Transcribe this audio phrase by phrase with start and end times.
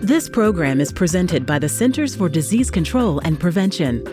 [0.00, 4.06] This program is presented by the Centers for Disease Control and Prevention.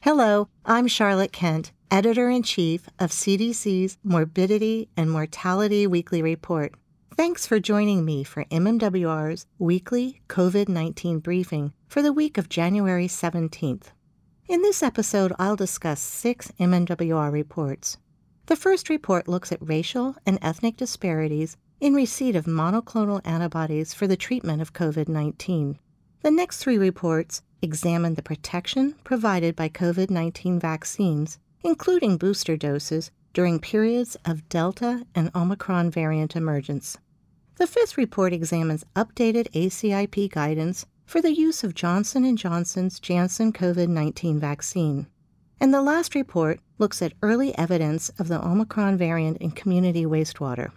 [0.00, 6.74] Hello, I'm Charlotte Kent, Editor in Chief of CDC's Morbidity and Mortality Weekly Report.
[7.14, 13.08] Thanks for joining me for MMWR's weekly COVID 19 briefing for the week of January
[13.08, 13.88] 17th.
[14.48, 17.98] In this episode, I'll discuss six MMWR reports.
[18.46, 24.06] The first report looks at racial and ethnic disparities in receipt of monoclonal antibodies for
[24.06, 25.78] the treatment of COVID 19.
[26.22, 33.10] The next three reports examine the protection provided by COVID 19 vaccines, including booster doses,
[33.34, 36.96] during periods of Delta and Omicron variant emergence.
[37.56, 43.52] The fifth report examines updated ACIP guidance for the use of Johnson & Johnson's Janssen
[43.52, 45.06] COVID-19 vaccine.
[45.60, 50.70] And the last report looks at early evidence of the Omicron variant in community wastewater.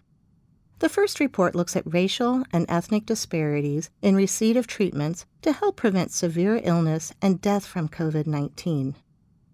[0.79, 5.75] The first report looks at racial and ethnic disparities in receipt of treatments to help
[5.75, 8.95] prevent severe illness and death from COVID 19.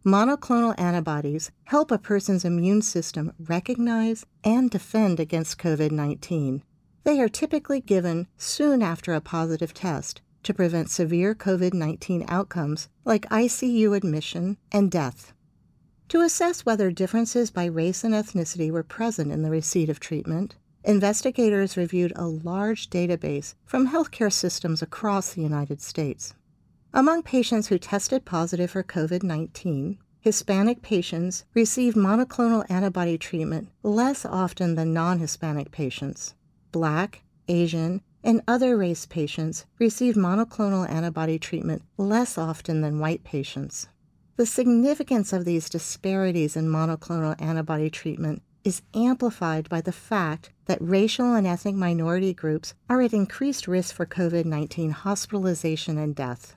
[0.05, 6.61] Monoclonal antibodies help a person's immune system recognize and defend against COVID 19.
[7.05, 12.87] They are typically given soon after a positive test to prevent severe COVID 19 outcomes
[13.03, 15.33] like ICU admission and death.
[16.09, 20.55] To assess whether differences by race and ethnicity were present in the receipt of treatment,
[20.85, 26.33] investigators reviewed a large database from healthcare systems across the United States.
[26.93, 34.25] Among patients who tested positive for COVID 19, Hispanic patients received monoclonal antibody treatment less
[34.25, 36.33] often than non Hispanic patients.
[36.71, 43.87] Black, Asian, and other race patients received monoclonal antibody treatment less often than white patients.
[44.37, 50.81] The significance of these disparities in monoclonal antibody treatment is amplified by the fact that
[50.81, 56.55] racial and ethnic minority groups are at increased risk for COVID 19 hospitalization and death.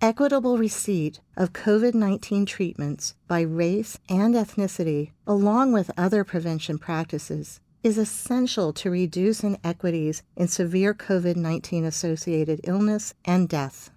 [0.00, 7.60] Equitable receipt of COVID 19 treatments by race and ethnicity, along with other prevention practices,
[7.84, 13.90] is essential to reduce inequities in severe COVID 19 associated illness and death.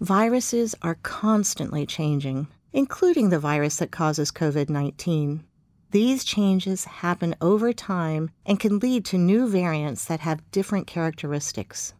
[0.00, 5.42] Viruses are constantly changing, including the virus that causes COVID 19.
[5.90, 11.94] These changes happen over time and can lead to new variants that have different characteristics.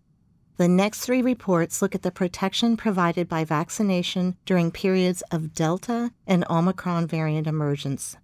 [0.59, 6.10] The next three reports look at the protection provided by vaccination during periods of Delta
[6.27, 8.16] and Omicron variant emergence.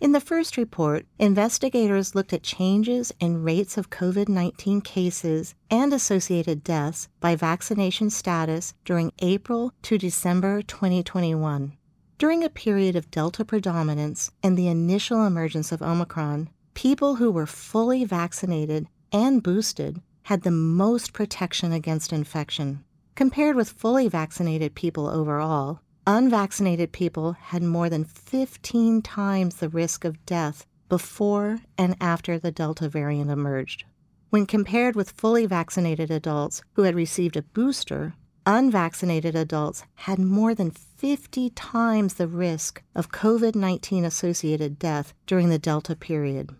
[0.00, 5.92] In the first report, investigators looked at changes in rates of COVID 19 cases and
[5.92, 11.76] associated deaths by vaccination status during April to December 2021.
[12.16, 17.46] During a period of Delta predominance and the initial emergence of Omicron, people who were
[17.46, 22.84] fully vaccinated and boosted had the most protection against infection.
[23.16, 30.04] Compared with fully vaccinated people overall, unvaccinated people had more than 15 times the risk
[30.04, 33.84] of death before and after the Delta variant emerged.
[34.30, 38.14] When compared with fully vaccinated adults who had received a booster,
[38.46, 45.48] unvaccinated adults had more than 50 times the risk of COVID 19 associated death during
[45.48, 46.54] the Delta period.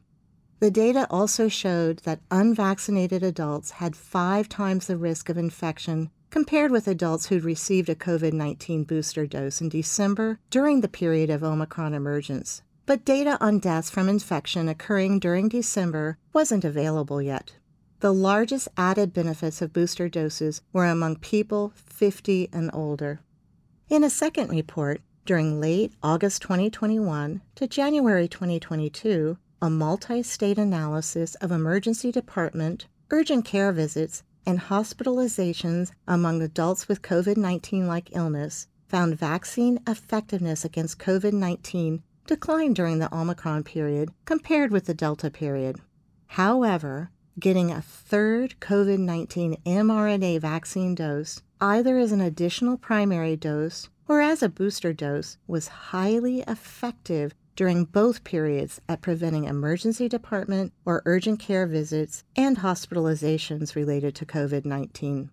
[0.61, 6.71] The data also showed that unvaccinated adults had five times the risk of infection compared
[6.71, 11.45] with adults who'd received a COVID 19 booster dose in December during the period of
[11.45, 12.63] Omicron emergence.
[12.87, 17.55] But data on deaths from infection occurring during December wasn't available yet.
[18.05, 23.23] The largest added benefits of booster doses were among people 50 and older.
[23.89, 31.35] In a second report, during late August 2021 to January 2022, a multi state analysis
[31.37, 38.67] of emergency department, urgent care visits, and hospitalizations among adults with COVID 19 like illness
[38.87, 45.31] found vaccine effectiveness against COVID 19 declined during the Omicron period compared with the Delta
[45.31, 45.81] period.
[46.27, 53.89] However, getting a third COVID 19 mRNA vaccine dose, either as an additional primary dose
[54.07, 60.73] or as a booster dose, was highly effective during both periods at preventing emergency department
[60.85, 65.31] or urgent care visits and hospitalizations related to COVID 19.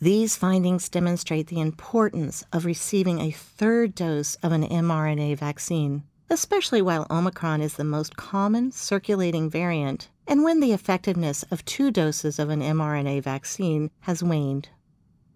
[0.00, 6.82] These findings demonstrate the importance of receiving a third dose of an mRNA vaccine, especially
[6.82, 12.38] while Omicron is the most common circulating variant and when the effectiveness of two doses
[12.38, 14.68] of an mRNA vaccine has waned.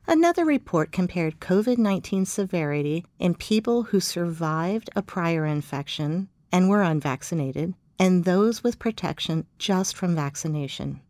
[0.07, 6.83] Another report compared COVID 19 severity in people who survived a prior infection and were
[6.83, 11.01] unvaccinated and those with protection just from vaccination.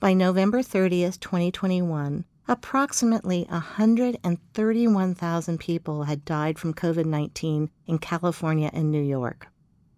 [0.00, 8.90] by November 30th, 2021, approximately 131,000 people had died from COVID 19 in California and
[8.90, 9.48] New York.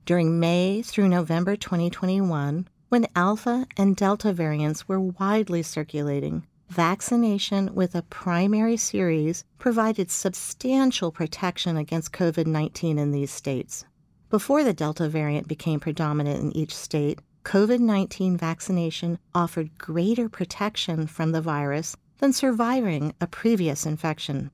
[0.06, 7.94] During May through November 2021, when Alpha and Delta variants were widely circulating, vaccination with
[7.94, 13.84] a primary series provided substantial protection against COVID 19 in these states.
[14.28, 21.06] Before the Delta variant became predominant in each state, COVID 19 vaccination offered greater protection
[21.06, 24.50] from the virus than surviving a previous infection.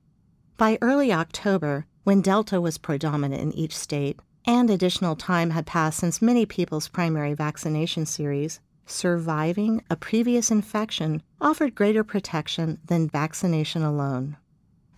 [0.57, 5.99] By early October, when Delta was predominant in each state, and additional time had passed
[5.99, 13.83] since many people's primary vaccination series, surviving a previous infection offered greater protection than vaccination
[13.83, 14.37] alone.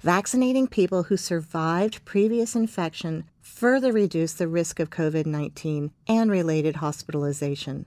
[0.01, 6.77] Vaccinating people who survived previous infection further reduced the risk of COVID 19 and related
[6.77, 7.85] hospitalization.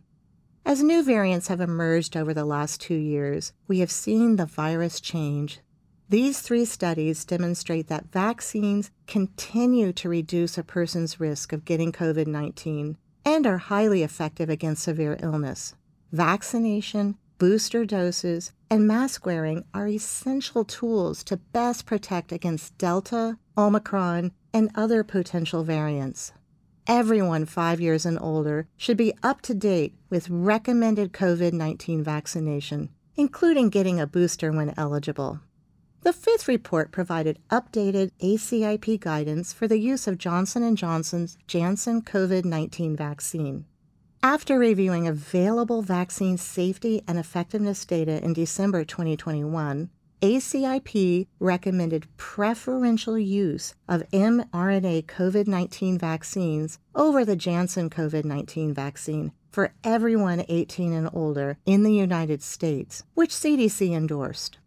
[0.65, 5.01] As new variants have emerged over the last two years, we have seen the virus
[5.01, 5.61] change
[6.13, 12.27] these three studies demonstrate that vaccines continue to reduce a person's risk of getting COVID
[12.27, 15.75] 19 and are highly effective against severe illness.
[16.13, 24.33] Vaccination, booster doses, and mask wearing are essential tools to best protect against Delta, Omicron,
[24.53, 26.33] and other potential variants.
[26.87, 32.91] Everyone five years and older should be up to date with recommended COVID 19 vaccination,
[33.17, 35.41] including getting a booster when eligible.
[36.03, 42.03] The fifth report provided updated ACIP guidance for the use of Johnson & Johnson's Janssen
[42.03, 43.67] COVID-19 vaccine.
[44.21, 49.91] After reviewing available vaccine safety and effectiveness data in December 2021,
[50.23, 59.31] ACIP recommended preferential use of mRNA COVID 19 vaccines over the Janssen COVID 19 vaccine
[59.53, 64.59] for everyone 18 and older in the United States, which CDC endorsed.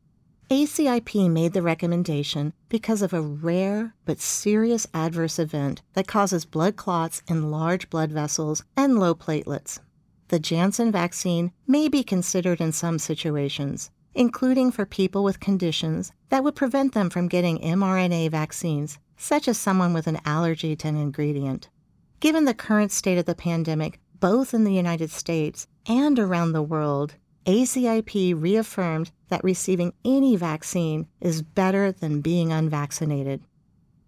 [0.51, 6.75] ACIP made the recommendation because of a rare but serious adverse event that causes blood
[6.75, 9.80] clots in large blood vessels and low platelets.
[10.27, 16.44] The Janssen vaccine may be considered in some situations, including for people with conditions that
[16.44, 20.95] would prevent them from getting mRNA vaccines, such as someone with an allergy to an
[20.95, 21.69] ingredient.
[22.19, 26.62] Given the current state of the pandemic, both in the United States and around the
[26.62, 27.15] world,
[27.45, 33.42] ACIP reaffirmed that receiving any vaccine is better than being unvaccinated.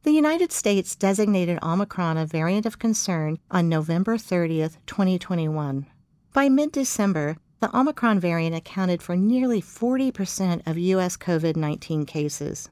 [0.04, 5.86] The United States designated Omicron a variant of concern on November 30, 2021.
[6.34, 11.18] By mid December, the Omicron variant accounted for nearly 40% of U.S.
[11.18, 12.70] COVID 19 cases.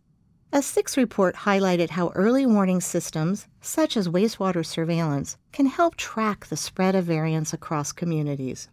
[0.51, 6.45] A sixth report highlighted how early warning systems, such as wastewater surveillance, can help track
[6.45, 8.69] the spread of variants across communities.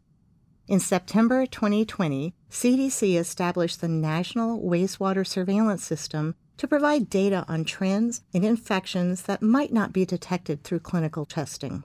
[0.68, 8.22] In September 2020, CDC established the National Wastewater Surveillance System to provide data on trends
[8.32, 11.82] and infections that might not be detected through clinical testing.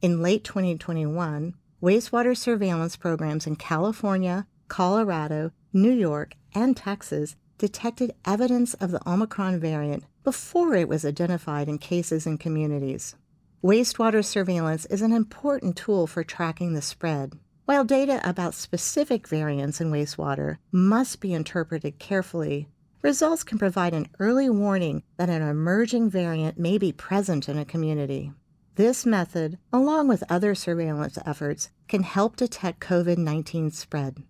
[0.00, 8.72] In late 2021, wastewater surveillance programs in California, Colorado, New York, and Texas detected evidence
[8.74, 13.16] of the Omicron variant before it was identified in cases in communities.
[13.62, 17.38] Wastewater surveillance is an important tool for tracking the spread.
[17.66, 22.68] While data about specific variants in wastewater must be interpreted carefully,
[23.00, 27.64] results can provide an early warning that an emerging variant may be present in a
[27.64, 28.34] community.
[28.74, 34.22] This method, along with other surveillance efforts, can help detect COVID 19 spread.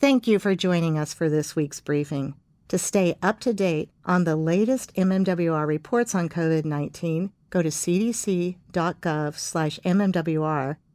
[0.00, 2.36] Thank you for joining us for this week's briefing.
[2.68, 7.68] To stay up to date on the latest MMWR reports on COVID 19, go to
[7.68, 8.56] cdc.gov/mmwr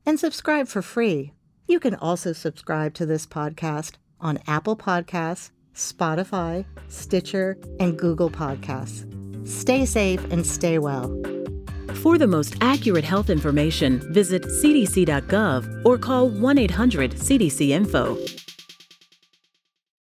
[0.07, 1.33] and subscribe for free
[1.67, 9.05] you can also subscribe to this podcast on Apple Podcasts, Spotify, Stitcher, and Google Podcasts.
[9.47, 11.09] Stay safe and stay well.
[12.01, 18.17] For the most accurate health information, visit cdc.gov or call 1 800 CDC Info.